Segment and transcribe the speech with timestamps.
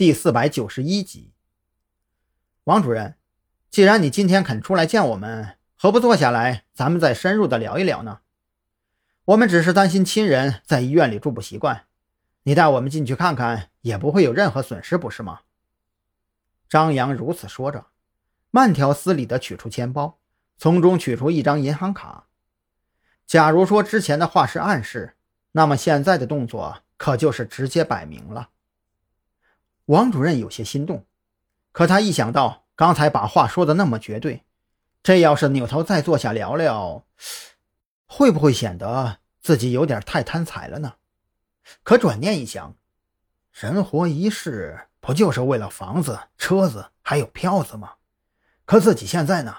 [0.00, 1.34] 第四百九十一集。
[2.64, 3.16] 王主任，
[3.68, 8.20] 既然你今天肯出来见我们，何不坐下来，咱们再深入的聊一聊呢？
[9.26, 11.84] 我们只是担心亲人在医院里住不习惯，
[12.44, 15.40] 你带我们进去看看，也不会有任何损失，不是吗？
[16.66, 17.88] 张扬如此说着，
[18.50, 20.18] 慢条斯理的取出钱包，
[20.56, 22.26] 从中取出一张银行卡。
[23.26, 25.14] 假如说之前的话是暗示，
[25.52, 28.48] 那么现在的动作可就是直接摆明了。
[29.90, 31.04] 王主任有些心动，
[31.72, 34.44] 可他一想到刚才把话说的那么绝对，
[35.02, 37.04] 这要是扭头再坐下聊聊，
[38.06, 40.94] 会不会显得自己有点太贪财了呢？
[41.82, 42.76] 可转念一想，
[43.50, 47.94] 人活一世，不就是为了房子、车子还有票子吗？
[48.64, 49.56] 可自己现在呢，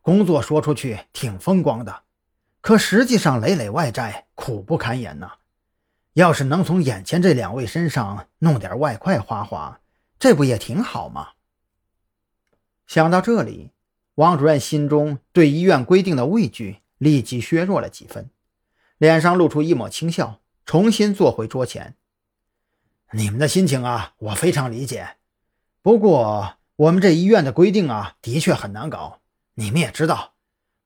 [0.00, 2.04] 工作说出去挺风光的，
[2.62, 5.32] 可实际上累累外债，苦不堪言呐。
[6.14, 9.80] 要是能从眼前这两位身上弄点外快花花，
[10.18, 11.28] 这不也挺好吗？
[12.86, 13.70] 想到这里，
[14.16, 18.30] 王主任心中对医院规定的畏惧立即削弱了几分，
[18.96, 21.94] 脸上露出一抹轻笑，重新坐回桌前。
[23.12, 25.16] 你们的心情啊，我非常理解。
[25.82, 29.20] 不过我们这医院的规定啊，的确很难搞。
[29.54, 30.34] 你们也知道，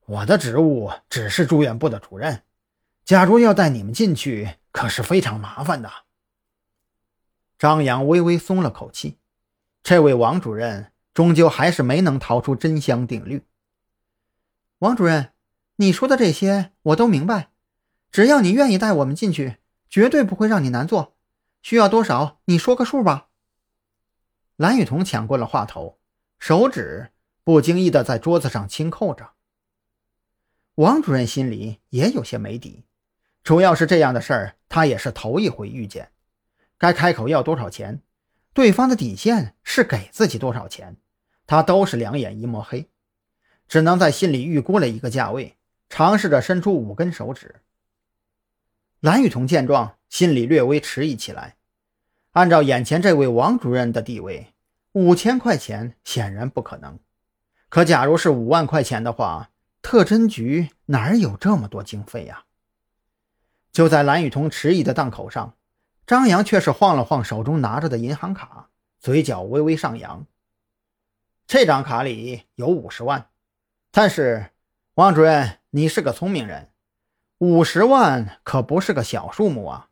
[0.05, 2.43] 我的职务只是住院部的主任，
[3.03, 4.57] 假如要带你们进去。
[4.73, 5.89] 可是非常麻烦的。
[7.57, 9.19] 张扬微微松了口气，
[9.81, 13.45] 这位王主任终究还是没能逃出真香定律。
[14.79, 15.31] 王主任，
[15.77, 17.51] 你说的这些我都明白，
[18.11, 21.15] 只要你愿意带我们进去，绝对不会让你难做。
[21.61, 23.29] 需要多少，你说个数吧。
[24.57, 25.99] 蓝雨桐抢过了话头，
[26.39, 27.11] 手指
[27.45, 29.31] 不经意的在桌子上轻扣着。
[30.75, 32.83] 王主任心里也有些没底。
[33.43, 36.11] 主要是这样的事儿，他也是头一回遇见。
[36.77, 38.01] 该开口要多少钱，
[38.53, 40.95] 对方的底线是给自己多少钱，
[41.45, 42.89] 他都是两眼一抹黑，
[43.67, 45.57] 只能在心里预估了一个价位，
[45.89, 47.55] 尝试着伸出五根手指。
[49.01, 51.57] 蓝雨桐见状，心里略微迟疑起来。
[52.31, 54.53] 按照眼前这位王主任的地位，
[54.93, 56.97] 五千块钱显然不可能。
[57.67, 59.51] 可假如是五万块钱的话，
[59.81, 62.45] 特侦局哪有这么多经费呀？
[63.73, 65.57] 就在蓝雨桐迟疑的档口上，
[66.05, 68.69] 张扬却是晃了晃手中拿着的银行卡，
[68.99, 70.27] 嘴角微微上扬。
[71.47, 73.31] 这张卡里有五十万，
[73.91, 74.51] 但是
[74.93, 76.71] 王主任，你是个聪明人，
[77.39, 79.89] 五十万可不是个小数目啊！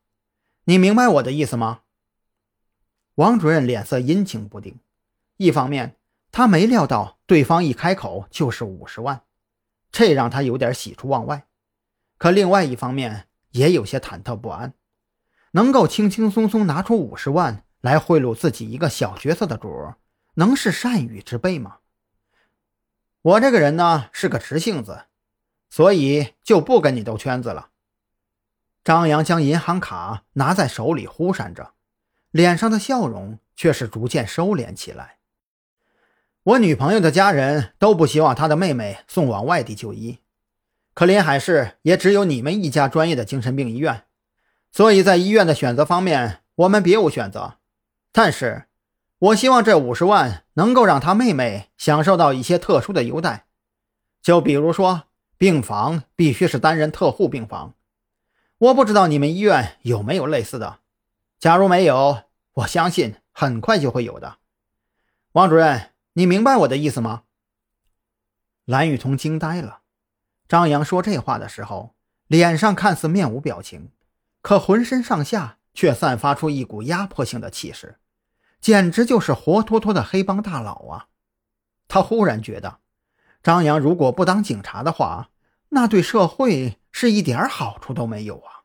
[0.65, 1.81] 你明白我的意思吗？
[3.15, 4.79] 王主任脸色阴晴不定，
[5.37, 5.97] 一方面
[6.31, 9.23] 他没料到对方一开口就是五十万，
[9.91, 11.47] 这让他有点喜出望外；
[12.19, 14.73] 可另外一方面，也有些忐忑不安，
[15.51, 19.93] 能够轻轻松松拿出五十万来贿赂自己一个小角色的主，
[20.35, 21.77] 能是善与之辈吗？
[23.21, 25.03] 我这个人呢是个直性子，
[25.69, 27.69] 所以就不跟你兜圈子了。
[28.83, 31.73] 张扬将银行卡拿在手里忽闪着，
[32.31, 35.17] 脸上的笑容却是逐渐收敛起来。
[36.43, 40.20] 我女朋友的家人都不希望她的妹妹送往外地就医。
[40.93, 44.03] 可临海市也只有你们一家专业的精神病医院，
[44.71, 47.55] 所以在医院的选择方面，我们别无选择。
[48.11, 48.65] 但是，
[49.19, 53.45] 我希望这五十万能够让他妹妹享受到一些特殊的优待，
[54.21, 55.03] 就比如说，
[55.37, 57.73] 病房必须是单人特护病房。
[58.57, 60.79] 我不知道你们医院有没有类似的，
[61.39, 62.23] 假如没有，
[62.53, 64.37] 我相信很快就会有的。
[65.31, 67.23] 王主任，你明白我的意思吗？
[68.65, 69.80] 蓝雨桐惊呆了。
[70.51, 71.95] 张扬说这话的时候，
[72.27, 73.89] 脸上看似面无表情，
[74.41, 77.99] 可浑身上下却散发出一股压迫性的气势，
[78.59, 81.07] 简直就是活脱脱的黑帮大佬啊！
[81.87, 82.79] 他忽然觉得，
[83.41, 85.29] 张扬如果不当警察的话，
[85.69, 88.60] 那对社会是一点好处都没有啊！